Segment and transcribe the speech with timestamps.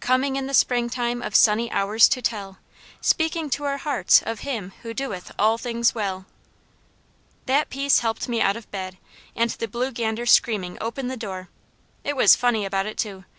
[0.00, 2.58] Coming in the springtime of sunny hours to tell,
[3.00, 6.26] Speaking to our hearts of Him who doeth all things well."
[7.46, 8.98] That piece helped me out of bed,
[9.34, 11.48] and the blue gander screaming opened the door.
[12.04, 13.24] It was funny about it too.